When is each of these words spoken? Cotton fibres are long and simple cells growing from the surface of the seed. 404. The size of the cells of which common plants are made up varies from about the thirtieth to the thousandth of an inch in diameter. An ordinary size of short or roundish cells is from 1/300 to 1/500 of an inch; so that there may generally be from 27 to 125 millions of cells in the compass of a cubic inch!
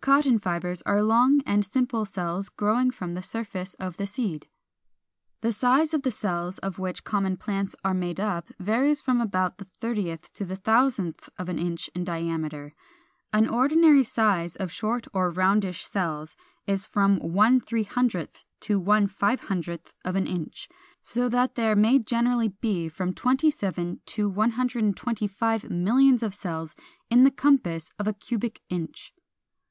Cotton 0.00 0.38
fibres 0.38 0.80
are 0.86 1.02
long 1.02 1.42
and 1.44 1.62
simple 1.62 2.06
cells 2.06 2.48
growing 2.48 2.90
from 2.90 3.12
the 3.12 3.20
surface 3.22 3.74
of 3.74 3.98
the 3.98 4.06
seed. 4.06 4.48
404. 5.42 5.42
The 5.42 5.52
size 5.52 5.92
of 5.92 6.00
the 6.04 6.10
cells 6.10 6.56
of 6.56 6.78
which 6.78 7.04
common 7.04 7.36
plants 7.36 7.76
are 7.84 7.92
made 7.92 8.18
up 8.18 8.48
varies 8.58 9.02
from 9.02 9.20
about 9.20 9.58
the 9.58 9.66
thirtieth 9.82 10.32
to 10.32 10.46
the 10.46 10.56
thousandth 10.56 11.28
of 11.38 11.50
an 11.50 11.58
inch 11.58 11.88
in 11.94 12.02
diameter. 12.02 12.72
An 13.30 13.46
ordinary 13.46 14.04
size 14.04 14.56
of 14.56 14.72
short 14.72 15.06
or 15.12 15.30
roundish 15.30 15.84
cells 15.86 16.34
is 16.66 16.86
from 16.86 17.18
1/300 17.20 18.44
to 18.60 18.80
1/500 18.80 19.80
of 20.02 20.16
an 20.16 20.26
inch; 20.26 20.66
so 21.02 21.28
that 21.28 21.56
there 21.56 21.76
may 21.76 21.98
generally 21.98 22.48
be 22.48 22.88
from 22.88 23.12
27 23.12 24.00
to 24.06 24.30
125 24.30 25.68
millions 25.68 26.22
of 26.22 26.34
cells 26.34 26.74
in 27.10 27.24
the 27.24 27.30
compass 27.30 27.92
of 27.98 28.08
a 28.08 28.14
cubic 28.14 28.62
inch! 28.70 29.12